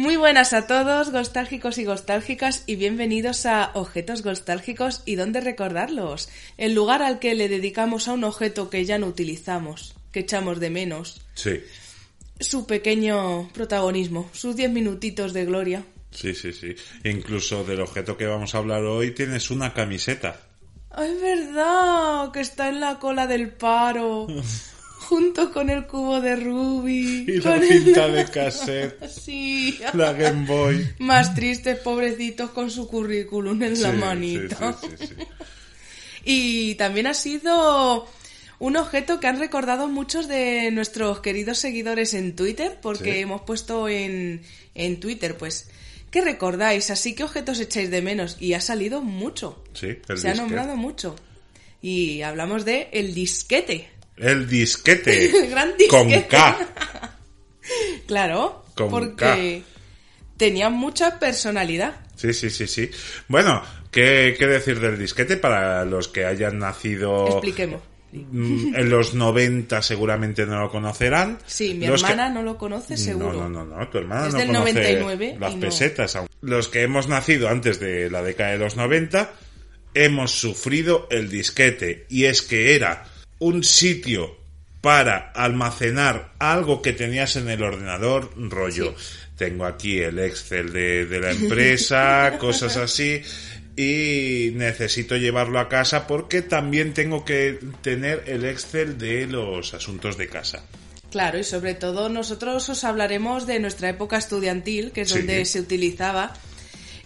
[0.00, 6.30] Muy buenas a todos, nostálgicos y nostálgicas, y bienvenidos a Objetos Nostálgicos y dónde recordarlos,
[6.56, 10.58] el lugar al que le dedicamos a un objeto que ya no utilizamos, que echamos
[10.58, 11.60] de menos, Sí,
[12.40, 15.84] su pequeño protagonismo, sus diez minutitos de gloria.
[16.12, 16.74] sí, sí, sí.
[17.04, 20.40] Incluso del objeto que vamos a hablar hoy tienes una camiseta.
[20.92, 22.32] ¡Ay, es verdad!
[22.32, 24.28] Que está en la cola del paro,
[25.10, 27.24] junto con el cubo de Ruby.
[27.26, 29.78] Y la el- cinta de cassette, Sí.
[29.92, 30.88] la Game Boy.
[31.00, 34.78] Más tristes, pobrecitos, con su currículum en la manita.
[34.80, 35.14] Sí, sí.
[36.24, 38.06] Y también ha sido
[38.58, 43.88] un objeto que han recordado muchos de nuestros queridos seguidores en Twitter, porque hemos puesto
[43.88, 44.42] en,
[44.74, 45.70] en Twitter, pues,
[46.10, 46.90] ¿qué recordáis?
[46.90, 48.36] Así que objetos echáis de menos.
[48.38, 49.64] Y ha salido mucho.
[49.72, 51.16] Sí, el Se ha nombrado mucho.
[51.82, 53.88] Y hablamos de el disquete.
[54.20, 55.24] El disquete.
[55.44, 55.88] El gran disquete.
[55.88, 56.58] Con K.
[58.06, 59.62] Claro, Con porque
[60.36, 61.94] tenía mucha personalidad.
[62.16, 62.90] Sí, sí, sí, sí.
[63.28, 67.80] Bueno, ¿qué, qué decir del disquete para los que hayan nacido Expliquemos.
[68.12, 71.38] mm, en los 90 seguramente no lo conocerán.
[71.46, 73.32] Sí, mi Los que- hermana no lo conoce seguro.
[73.34, 75.60] No, no, no, no, tu hermana Es no del conoce 99 las no.
[75.60, 76.28] pesetas aún.
[76.40, 79.32] Los que hemos nacido antes de la década de los 90
[79.94, 83.04] hemos sufrido el disquete y es que era
[83.40, 84.36] un sitio
[84.80, 88.94] para almacenar algo que tenías en el ordenador, rollo.
[89.36, 93.20] Tengo aquí el Excel de, de la empresa, cosas así,
[93.76, 100.16] y necesito llevarlo a casa porque también tengo que tener el Excel de los asuntos
[100.16, 100.62] de casa.
[101.10, 105.18] Claro, y sobre todo nosotros os hablaremos de nuestra época estudiantil, que es Sí.
[105.18, 106.34] donde se utilizaba.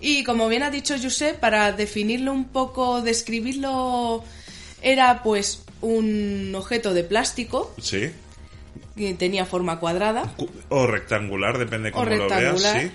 [0.00, 4.22] Y como bien ha dicho José, para definirlo un poco, describirlo,
[4.82, 8.10] era pues un objeto de plástico Sí.
[8.96, 12.90] que tenía forma cuadrada Cu- o rectangular, depende cómo lo veas, sí.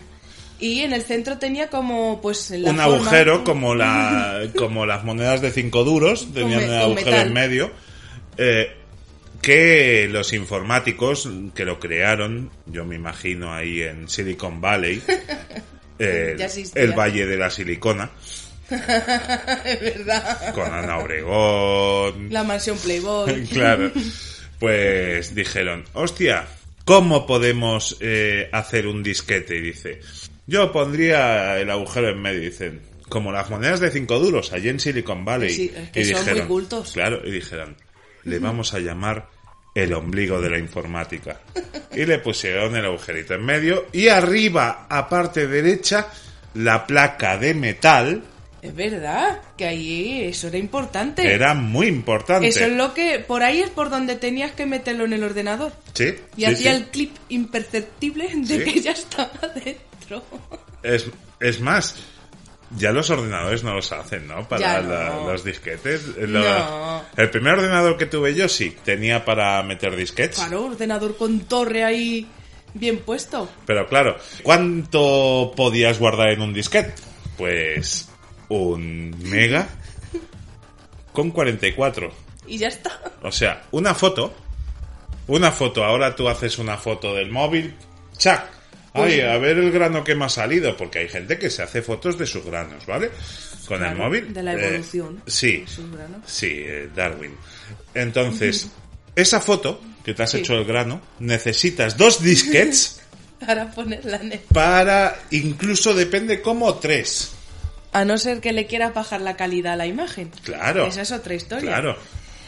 [0.61, 5.03] Y en el centro tenía como pues la Un forma- agujero como la como las
[5.05, 7.27] monedas de cinco duros, tenían un agujero metal.
[7.27, 7.71] en medio.
[8.37, 8.71] eh,
[9.41, 15.01] que los informáticos que lo crearon, yo me imagino ahí en Silicon Valley,
[15.99, 16.35] eh,
[16.75, 18.11] el Valle de la Silicona,
[19.65, 20.53] es verdad.
[20.53, 23.43] con Ana Obregón, La mansión Playboy.
[23.51, 23.91] claro.
[24.59, 26.45] Pues dijeron, hostia,
[26.85, 29.55] ¿cómo podemos eh, hacer un disquete?
[29.57, 30.01] Y dice,
[30.47, 32.41] yo pondría el agujero en medio.
[32.41, 35.49] Dicen, como las monedas de cinco duros, allí en Silicon Valley.
[35.49, 36.91] Sí, es que son muy cultos.
[36.93, 37.75] Claro, y dijeron,
[38.23, 39.29] le vamos a llamar
[39.75, 41.41] el ombligo de la informática.
[41.95, 46.07] Y le pusieron el agujerito en medio y arriba, a parte derecha,
[46.53, 48.23] la placa de metal
[48.61, 51.33] Es verdad, que ahí eso era importante.
[51.33, 52.47] era muy importante.
[52.47, 53.19] Eso es lo que.
[53.19, 55.71] Por ahí es por donde tenías que meterlo en el ordenador.
[55.93, 56.77] Sí, Y sí, hacía sí.
[56.77, 58.63] el clip imperceptible de Sí.
[58.71, 60.23] que ya estaba dentro.
[60.83, 61.05] Es,
[61.39, 61.95] es más,
[62.77, 64.47] ya los ordenadores no los hacen, ¿no?
[64.47, 66.05] Para la- los disquetes.
[66.17, 67.03] Lo- No.
[67.15, 70.35] El primer ordenador que tuve yo sí, tenía para meter disquetes.
[70.37, 72.27] Claro, ordenador con torre ahí
[72.73, 73.49] bien puesto.
[73.65, 76.93] Pero claro, ¿cuánto podías guardar en un disquete?
[77.37, 78.08] Pues
[78.49, 79.67] un mega
[81.13, 82.11] con 44.
[82.47, 82.99] Y ya está.
[83.23, 84.33] O sea, una foto.
[85.27, 85.83] Una foto.
[85.83, 87.73] Ahora tú haces una foto del móvil.
[88.17, 88.43] ¡Chac!
[88.93, 90.75] Ay, a ver el grano que me ha salido.
[90.75, 93.11] Porque hay gente que se hace fotos de sus granos, ¿vale?
[93.67, 94.33] Con el móvil.
[94.33, 95.63] de la Eh, evolución sí.
[95.67, 96.21] sus granos.
[96.25, 97.35] Sí, eh, Darwin.
[97.93, 98.69] Entonces,
[99.15, 100.37] esa foto que te has Sí.
[100.39, 102.99] hecho el grano, necesitas dos disquets
[103.45, 104.39] Para ponerla en el...
[104.39, 107.33] para, incluso depende cómo, tres.
[107.91, 110.31] A no ser que le quieras bajar la calidad a la imagen.
[110.43, 110.85] Claro.
[110.85, 111.71] Esa es otra historia.
[111.71, 111.97] Claro.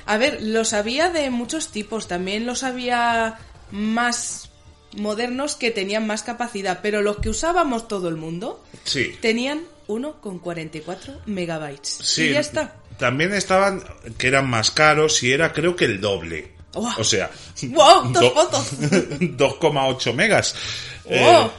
[0.06, 2.08] A ver, los había de muchos tipos.
[2.08, 3.40] También los había
[3.72, 4.50] más
[4.98, 6.80] modernos que tenían más capacidad.
[6.84, 9.16] Pero los que usábamos todo el mundo Sí.
[9.22, 11.90] tenían uno con 44 megabytes.
[12.04, 12.76] Sí, Y ya está.
[12.98, 13.84] También estaban
[14.18, 16.52] que eran más caros y era creo que el doble.
[16.74, 17.02] Guau.
[17.02, 17.30] O sea,
[17.64, 18.10] ¡Wow!
[18.14, 18.72] ¡Dos do- fotos!
[18.80, 20.56] 2,8 megas.
[21.06, 21.52] Eh, ¡Wow!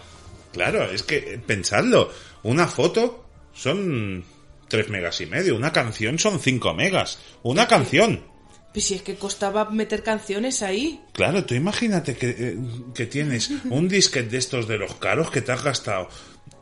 [0.53, 2.11] claro, es que eh, pensadlo,
[2.45, 3.22] una foto
[3.55, 4.25] son
[4.69, 8.25] 3 megas y medio, una canción son 5 megas, una canción.
[8.73, 10.99] Pues si es que costaba meter canciones ahí.
[11.13, 12.57] Claro, tú imagínate que, eh,
[12.95, 16.09] que tienes un disquete de estos de los caros que te has gastado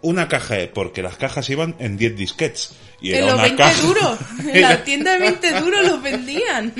[0.02, 2.74] una caja, de- porque las cajas iban en 10 disquets.
[3.00, 3.82] Y En los una 20 caja.
[3.82, 4.18] duros.
[4.52, 6.74] En la tienda de 20 duros los vendían.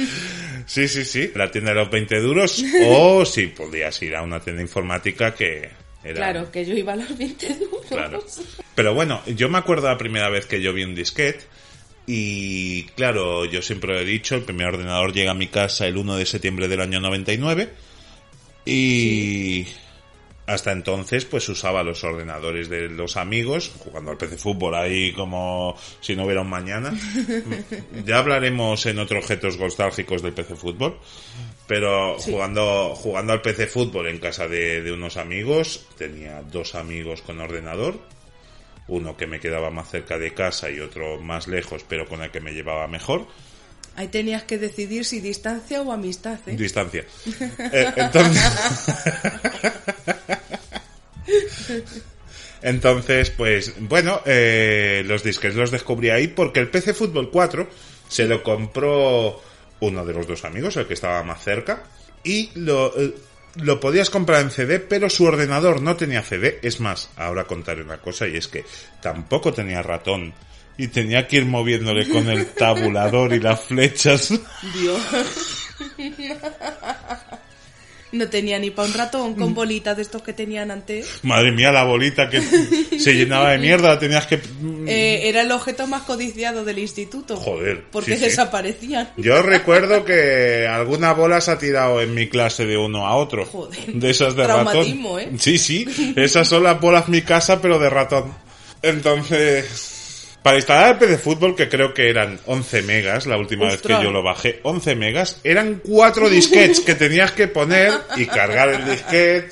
[0.66, 1.30] Sí, sí, sí.
[1.36, 2.64] La tienda de los 20 duros.
[2.88, 5.70] o si podías ir a una tienda informática que
[6.02, 6.14] era.
[6.14, 7.86] Claro, que yo iba a los 20 duros.
[7.88, 8.24] Claro.
[8.74, 11.44] Pero bueno, yo me acuerdo la primera vez que yo vi un disquete.
[12.06, 15.96] Y claro, yo siempre lo he dicho, el primer ordenador llega a mi casa el
[15.96, 17.70] 1 de septiembre del año 99.
[18.64, 19.66] Y
[20.50, 25.76] hasta entonces pues usaba los ordenadores de los amigos, jugando al PC Fútbol ahí como
[26.00, 26.92] si no hubiera un mañana.
[28.04, 30.98] ya hablaremos en otros objetos nostálgicos del PC Fútbol.
[31.70, 37.22] Pero jugando, jugando al PC Fútbol en casa de, de unos amigos, tenía dos amigos
[37.22, 38.00] con ordenador,
[38.88, 42.32] uno que me quedaba más cerca de casa y otro más lejos, pero con el
[42.32, 43.28] que me llevaba mejor.
[43.94, 46.56] Ahí tenías que decidir si distancia o amistad, ¿eh?
[46.56, 47.04] Distancia.
[47.72, 48.42] Eh, entonces...
[52.62, 57.68] Entonces, pues, bueno, eh, los disques los descubrí ahí porque el PC Fútbol 4
[58.08, 59.40] se lo compró
[59.80, 61.82] uno de los dos amigos, el que estaba más cerca,
[62.22, 63.14] y lo, eh,
[63.56, 66.58] lo podías comprar en CD, pero su ordenador no tenía CD.
[66.62, 68.64] Es más, ahora contaré una cosa y es que
[69.00, 70.32] tampoco tenía ratón.
[70.76, 74.32] Y tenía que ir moviéndole con el tabulador y las flechas.
[74.72, 75.02] Dios.
[78.12, 79.36] No tenía ni para un ratón Mm.
[79.36, 81.06] con bolitas de estos que tenían antes.
[81.22, 82.40] Madre mía, la bolita que
[82.98, 84.40] se llenaba de mierda, tenías que...
[84.86, 87.36] Eh, era el objeto más codiciado del instituto.
[87.36, 88.24] Joder, Porque sí, sí.
[88.26, 89.10] desaparecían.
[89.16, 93.44] Yo recuerdo que alguna bola se ha tirado en mi clase de uno a otro.
[93.46, 93.86] Joder.
[93.92, 94.86] De esas de ratón.
[95.20, 95.30] ¿eh?
[95.38, 95.86] Sí, sí.
[96.16, 98.34] Esas son las bolas mi casa, pero de ratón.
[98.82, 99.96] Entonces...
[100.42, 103.92] Para instalar el PC Fútbol, que creo que eran 11 megas, la última vez que
[103.92, 108.84] yo lo bajé, 11 megas, eran cuatro disquets que tenías que poner y cargar el
[108.86, 109.48] disquete.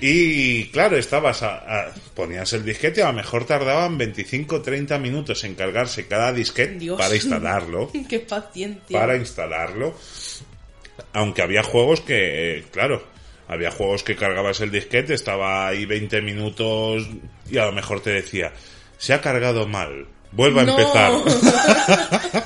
[0.00, 4.98] Y claro, estabas a, a- ponías el disquete y a lo mejor tardaban 25 30
[4.98, 6.98] minutos en cargarse cada disquete Dios.
[6.98, 8.98] para instalarlo Qué paciencia.
[8.98, 9.94] para instalarlo.
[11.12, 13.02] Aunque había juegos que, eh, claro,
[13.48, 17.08] había juegos que cargabas el disquete, estaba ahí 20 minutos
[17.50, 18.52] y a lo mejor te decía,
[18.98, 20.76] se ha cargado mal, vuelva No.
[20.76, 21.12] a empezar.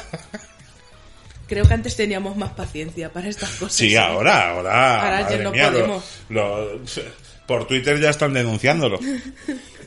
[1.47, 3.75] Creo que antes teníamos más paciencia para estas cosas.
[3.75, 6.05] Sí, ahora, ahora, Ahora ya no mía, lo- podemos.
[6.31, 6.81] lo-
[7.47, 8.99] por Twitter ya están denunciándolo.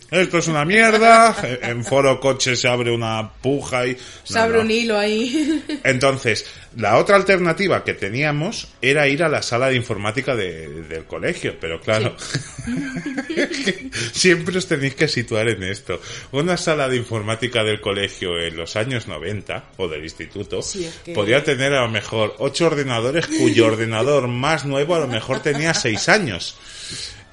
[0.09, 3.97] Esto es una mierda, en Foro Coche se abre una puja y...
[4.23, 4.63] Se abre no.
[4.63, 5.63] un hilo ahí.
[5.83, 6.45] Entonces,
[6.77, 11.55] la otra alternativa que teníamos era ir a la sala de informática de- del colegio,
[11.59, 12.15] pero claro,
[14.13, 15.99] siempre os tenéis que situar en esto.
[16.31, 20.95] Una sala de informática del colegio en los años 90, o del instituto, Sí, es
[21.03, 25.41] que- podía tener a lo mejor ocho ordenadores cuyo ordenador más nuevo a lo mejor
[25.41, 26.55] tenía seis años.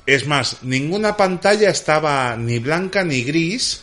[0.06, 3.82] Es más, ninguna pantalla estaba ni blanca ni gris,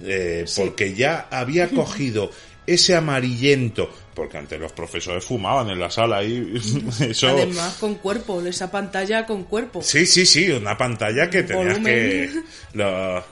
[0.00, 2.30] eh, porque ya había cogido
[2.66, 6.54] ese amarillento, porque antes los profesores fumaban en la sala y
[7.00, 7.28] eso...
[7.28, 8.40] Además, con cuerpo.
[8.44, 9.82] Esa pantalla con cuerpo.
[9.82, 11.84] Sí, sí, sí, una pantalla que tenías Volumen.
[11.84, 12.30] que...
[12.74, 13.24] lo-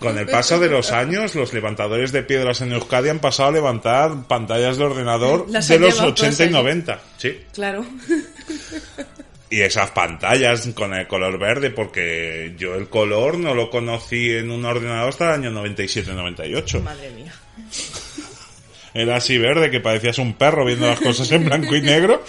[0.00, 3.52] Con el paso de los años, los levantadores de piedras en Euskadi han pasado a
[3.52, 6.52] levantar pantallas de ordenador Las de los llevado 80 y todas allí.
[6.52, 7.00] 90.
[7.16, 7.40] Sí.
[7.52, 7.86] Claro.
[9.50, 14.50] Y esas pantallas con el color verde, porque yo el color no lo conocí en
[14.50, 16.82] un ordenador hasta el año 97-98.
[16.82, 17.32] Madre mía.
[18.94, 22.22] Era así verde, que parecías un perro viendo las cosas en blanco y negro.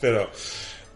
[0.00, 0.30] Pero,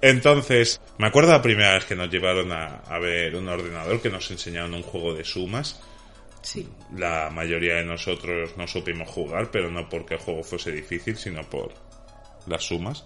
[0.01, 4.11] entonces, me acuerdo la primera vez que nos llevaron a, a ver un ordenador, que
[4.11, 5.81] nos enseñaron un juego de sumas.
[6.43, 6.69] Sí.
[6.97, 11.43] La mayoría de nosotros no supimos jugar, pero no porque el juego fuese difícil, sino
[11.49, 11.73] por
[12.47, 13.05] las sumas.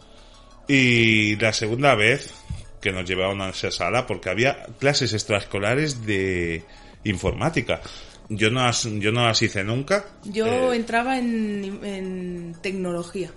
[0.68, 2.32] Y la segunda vez
[2.80, 6.64] que nos llevaron a esa sala, porque había clases extraescolares de
[7.04, 7.80] informática.
[8.28, 10.04] Yo no las, yo no las hice nunca.
[10.24, 13.30] Yo Eh, entraba en, en tecnología.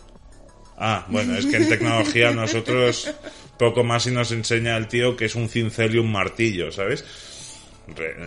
[0.78, 3.14] Ah, bueno, es que en tecnología nosotros
[3.58, 7.06] poco más si nos enseña el tío que es un cincel y un martillo, ¿sabes?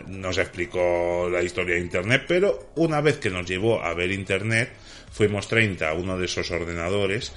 [0.07, 4.71] Nos explicó la historia de Internet, pero una vez que nos llevó a ver Internet,
[5.11, 7.33] fuimos 30 a uno de esos ordenadores,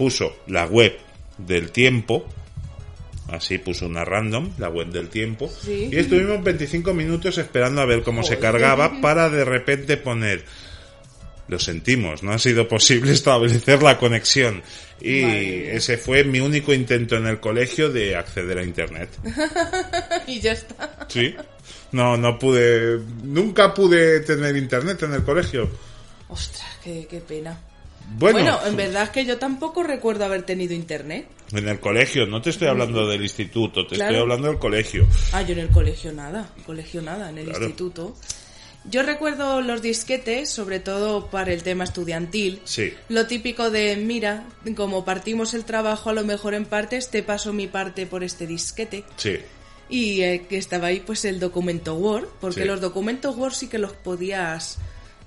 [0.00, 0.96] puso la web
[1.36, 2.24] del tiempo,
[3.28, 5.90] así puso una random, la web del tiempo, Sí.
[5.92, 10.46] y estuvimos 25 minutos esperando a ver cómo se cargaba para de repente poner
[11.48, 14.62] lo sentimos, no ha sido posible establecer la conexión.
[15.02, 19.10] Y ese fue mi único intento en el colegio de acceder a internet.
[20.26, 21.06] y ya está.
[21.08, 21.34] Sí.
[21.92, 25.68] No, no pude, nunca pude tener internet en el colegio.
[26.28, 27.60] Ostras, qué, qué pena.
[28.12, 31.26] Bueno, Bueno, en verdad es que yo tampoco recuerdo haber tenido internet.
[31.52, 34.10] En el colegio, no te estoy hablando del instituto, te Claro.
[34.10, 35.06] estoy hablando del colegio.
[35.32, 37.64] Ah, yo en el colegio nada, colegio nada, en el Claro.
[37.66, 38.16] instituto.
[38.86, 42.60] Yo recuerdo los disquetes, sobre todo para el tema estudiantil.
[42.64, 42.92] Sí.
[43.10, 47.52] Lo típico de, mira, como partimos el trabajo a lo mejor en partes, te paso
[47.52, 49.04] mi parte por este disquete.
[49.16, 49.36] Sí,
[49.92, 52.66] Y eh, que estaba ahí pues el documento Word, porque Sí.
[52.66, 54.78] los documentos Word sí que los podías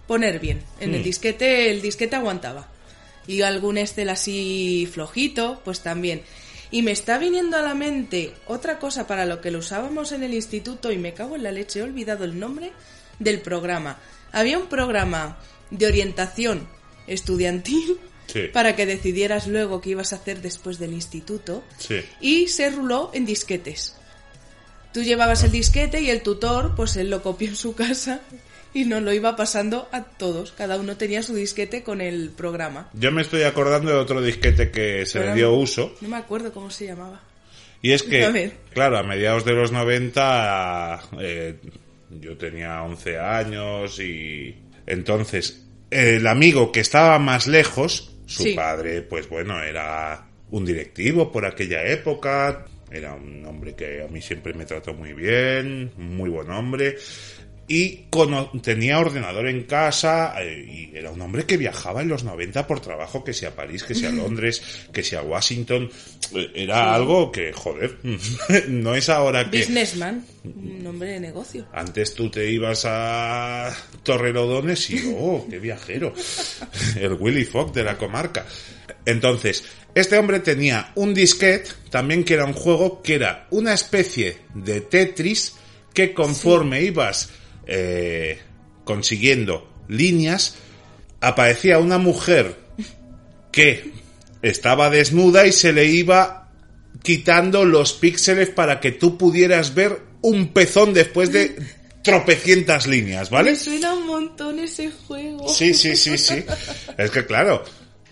[0.07, 0.61] poner bien.
[0.79, 1.03] En el Hmm.
[1.03, 2.67] disquete, el disquete aguantaba.
[3.27, 6.23] Y algún Excel así flojito, pues también.
[6.71, 10.23] Y me está viniendo a la mente otra cosa para lo que lo usábamos en
[10.23, 12.71] el instituto y me cago en la leche, he olvidado el nombre
[13.19, 13.99] del programa.
[14.31, 15.37] Había un programa
[15.69, 16.67] de orientación
[17.07, 18.43] estudiantil Sí.
[18.53, 21.97] para que decidieras luego qué ibas a hacer después del instituto sí.
[22.21, 23.95] y se ruló en disquetes.
[24.93, 28.21] Tú llevabas el disquete y el tutor, pues él lo copió en su casa
[28.73, 30.51] y nos lo iba pasando a todos.
[30.51, 32.89] Cada uno tenía su disquete con el programa.
[32.93, 35.95] Yo me estoy acordando de otro disquete que se le dio uso.
[36.01, 37.21] No me acuerdo cómo se llamaba.
[37.81, 41.55] Y es que, A claro, a mediados de los 90 eh,
[42.21, 48.53] yo tenía 11 años y entonces el amigo que estaba más lejos, su Sí.
[48.53, 54.21] padre, pues bueno, era un directivo por aquella época, era un hombre que a mí
[54.21, 56.95] siempre me trató muy bien, muy buen hombre.
[57.67, 58.07] Y
[58.61, 62.81] tenía ordenador en casa eh, y era un hombre que viajaba en los 90 por
[62.81, 65.89] trabajo, que sea a París, que sea a Londres, que sea a Washington.
[66.35, 67.99] Eh, Era algo que, joder,
[68.67, 69.59] no es ahora que...
[69.59, 71.65] Businessman, un nombre de negocio.
[71.71, 76.13] Antes tú te ibas a Torrelodones y, oh, qué viajero.
[76.99, 78.45] El Willy Fogg de la comarca.
[79.05, 79.63] Entonces,
[79.95, 84.81] este hombre tenía un disquete, también que era un juego, que era una especie de
[84.81, 85.55] Tetris
[85.93, 87.29] que conforme ibas
[87.67, 88.39] eh,
[88.83, 90.55] consiguiendo líneas,
[91.21, 92.57] aparecía una mujer
[93.51, 93.91] que
[94.41, 96.49] estaba desnuda y se le iba
[97.01, 101.55] quitando los píxeles para que tú pudieras ver un pezón después de
[102.01, 103.51] tropecientas líneas, ¿vale?
[103.51, 105.47] Me suena un montón ese juego.
[105.47, 106.43] Sí, sí, sí, sí.
[106.97, 107.63] Es que claro,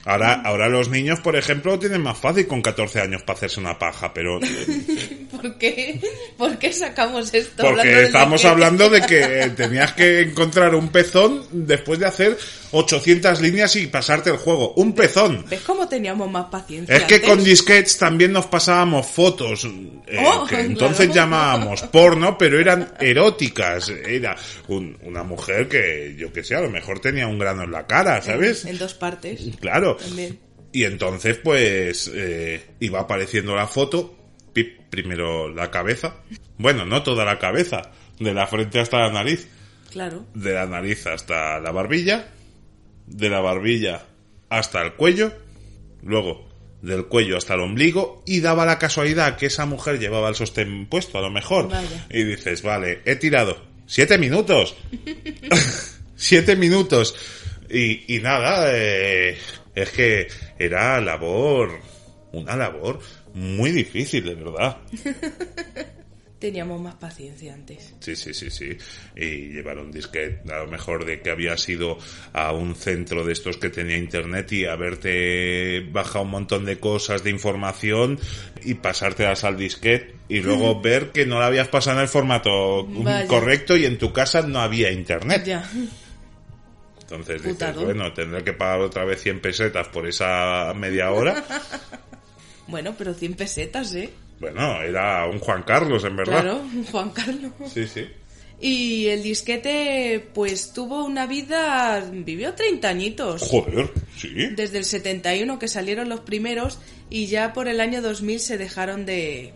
[0.06, 3.78] ahora, ahora los niños, por ejemplo, tienen más fácil con 14 años para hacerse una
[3.80, 4.40] paja, pero
[5.32, 6.00] ¿Por qué?
[6.38, 7.64] ¿Por qué sacamos esto?
[7.64, 12.38] porque hablando estamos hablando de que tenías que encontrar un pezón después de hacer
[12.72, 14.74] 800 líneas y pasarte el juego.
[14.76, 15.46] Un pezón.
[15.50, 16.96] ¿Ves cómo teníamos más paciencia?
[16.96, 17.30] Es que antes?
[17.30, 19.66] con disquetes también nos pasábamos fotos,
[20.08, 21.14] eh, Oh, que entonces claro.
[21.14, 23.90] llamábamos porno, pero eran eróticas.
[23.90, 24.36] Era
[24.68, 27.86] un- una mujer que, yo que sé, a lo mejor tenía un grano en la
[27.88, 28.66] cara, ¿sabes?
[28.66, 29.42] En dos partes.
[29.60, 29.91] Claro.
[29.98, 30.40] También.
[30.72, 34.16] Y entonces, pues, eh, iba apareciendo la foto,
[34.54, 36.16] pip, primero la cabeza,
[36.58, 39.48] bueno, no toda la cabeza, de la frente hasta la nariz,
[39.92, 40.26] Claro.
[40.34, 42.30] de la nariz hasta la barbilla,
[43.08, 44.06] de la barbilla
[44.50, 45.34] hasta el cuello,
[46.04, 46.50] luego
[46.82, 50.88] del cuello hasta el ombligo y daba la casualidad que esa mujer llevaba el sostén
[50.88, 51.68] puesto a lo mejor.
[51.70, 52.08] Vaya.
[52.10, 54.76] Y dices, vale, he tirado siete minutos.
[56.16, 57.16] siete minutos.
[57.70, 59.38] Y, y nada, eh,
[59.76, 61.80] es que era labor,
[62.32, 63.00] una labor
[63.34, 64.78] muy difícil, de verdad.
[66.42, 67.94] Teníamos más paciencia antes.
[68.00, 68.76] Sí, sí, sí, sí.
[69.16, 72.00] Y llevar un disquete, a lo mejor de que habías ido
[72.34, 77.24] a un centro de estos que tenía internet y haberte bajado un montón de cosas
[77.24, 78.20] de información
[78.64, 82.88] y pasártelas al disquete y luego ver que no la habías pasado en el formato
[82.88, 83.28] Vaya.
[83.28, 85.44] correcto y en tu casa no había internet.
[85.46, 85.70] Ya.
[87.12, 87.84] Entonces dices, Putado.
[87.86, 91.44] bueno, tendré que pagar otra vez 100 pesetas por esa media hora.
[92.68, 94.10] Bueno, pero 100 pesetas, ¿eh?
[94.40, 96.42] Bueno, era un Juan Carlos, en verdad.
[96.42, 97.52] Claro, Juan Carlos.
[97.74, 98.08] Sí, sí.
[98.62, 102.02] Y el disquete, pues tuvo una vida.
[102.12, 103.42] vivió 30 añitos.
[103.42, 104.30] Joder, sí.
[104.56, 109.06] Desde el 71 que salieron los primeros y ya por el año 2000 se dejaron
[109.06, 109.52] de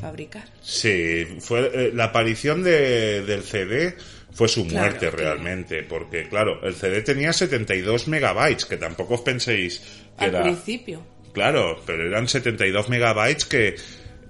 [0.00, 0.44] fabricar.
[0.62, 3.94] Sí, fue eh, la aparición de- del CD
[4.32, 9.14] fue su Claro, muerte que- realmente, porque claro, el CD tenía 72 megabytes, que tampoco
[9.14, 9.80] os penséis
[10.18, 10.42] que Al era...
[10.42, 11.02] principio.
[11.32, 13.76] Claro, pero eran 72 megabytes que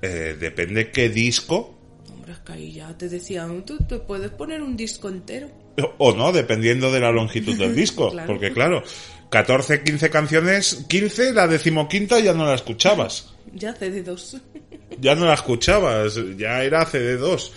[0.03, 1.79] eh, depende qué disco,
[2.13, 5.49] Hombre, es que ahí ya te decían, tú te puedes poner un disco entero.
[5.79, 8.27] o- o no, dependiendo de la longitud del disco, Claro.
[8.27, 8.83] porque claro,
[9.31, 13.33] 14, 15 canciones, 15, la decimoquinta ya no la escuchabas.
[13.55, 14.41] Ya CD2.
[15.01, 17.51] ya no la escuchabas, ya era CD2.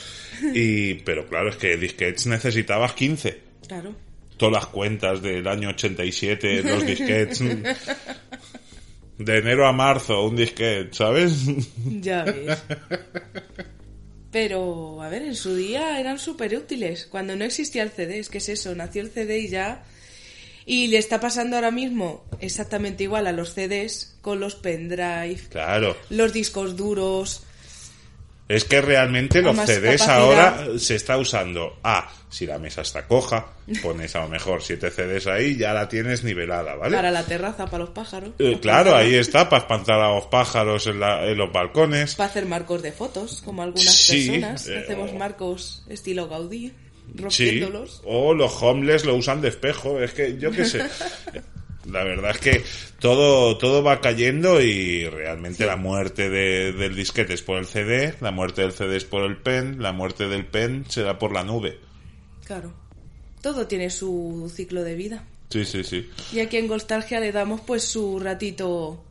[0.54, 3.40] Y, pero claro, es que disquetes necesitabas 15.
[3.68, 3.96] Claro.
[4.38, 7.42] Todas las cuentas del año 87, los disquetes.
[9.18, 11.32] De enero a marzo, un disquete, ¿sabes?
[12.02, 12.58] Ya ves.
[14.32, 17.08] Pero, a ver, en su día eran súper útiles.
[17.10, 19.86] Cuando no existía el CD, es que es eso, nació el CD y ya.
[20.66, 25.96] Y le está pasando ahora mismo exactamente igual a los CDs con los pendrive, Claro.
[26.10, 27.44] los discos duros.
[28.48, 30.18] Es que realmente los CDs capacidad.
[30.20, 31.80] ahora se está usando.
[31.84, 33.48] Ah, si la mesa está coja,
[33.82, 36.96] pones a lo mejor siete CDs ahí, ya la tienes nivelada, ¿vale?
[36.96, 38.32] Para la terraza, para los pájaros.
[38.38, 42.14] Eh, claro, ahí está, para espantar a los pájaros en, la- en los balcones.
[42.14, 44.68] Para hacer marcos de fotos, como algunas Sí, personas.
[44.68, 48.02] eh, Hacemos marcos estilo Gaudí, Sí, rompiéndolos.
[48.06, 50.84] o los homeless lo usan de espejo, es que yo qué sé.
[51.90, 52.64] La verdad es que
[53.00, 58.16] todo, todo va cayendo y realmente la muerte de- del disquete es por el CD,
[58.22, 61.44] la muerte del CD es por el pen, la muerte del pen será por la
[61.44, 61.80] nube.
[62.46, 62.74] Claro.
[63.42, 65.24] Todo tiene su ciclo de vida.
[65.50, 66.10] Sí, sí, sí.
[66.34, 69.04] Y aquí en Nostalgia le damos pues su ratito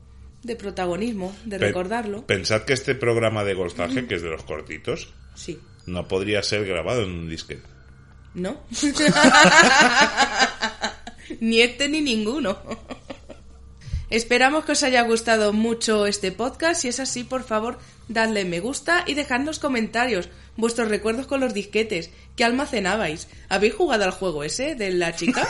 [0.42, 2.26] de protagonismo, de Pe- recordarlo.
[2.26, 5.58] Pensad que este programa de Golstarge, que es de los cortitos, Sí.
[5.86, 7.62] no podría ser grabado en un disquete.
[8.34, 8.60] ¿No?
[11.40, 12.58] ni este ni ninguno.
[14.10, 16.82] Esperamos que os haya gustado mucho este podcast.
[16.82, 21.54] Si es así, por favor, dadle me gusta y dejadnos comentarios, vuestros recuerdos con los
[21.54, 22.10] disquetes.
[22.36, 23.28] ¿Qué almacenabais?
[23.48, 25.48] ¿Habéis jugado al juego ese de la chica?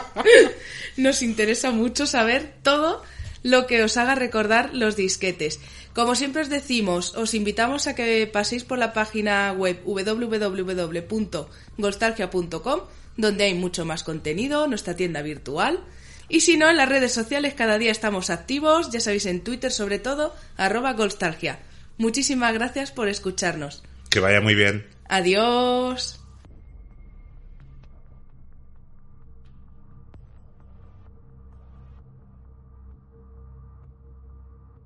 [0.96, 3.02] Nos interesa mucho saber todo
[3.42, 5.60] lo que os haga recordar los disquetes.
[5.94, 12.80] Como siempre os decimos, os invitamos a que paséis por la página web www.golstalgia.com,
[13.16, 15.80] donde hay mucho más contenido, nuestra tienda virtual.
[16.28, 19.70] Y si no, en las redes sociales cada día estamos activos, ya sabéis en Twitter
[19.70, 21.58] sobre todo, arroba Golstalgia.
[21.98, 23.82] Muchísimas gracias por escucharnos.
[24.10, 24.86] Que vaya muy bien.
[25.08, 26.21] Adiós.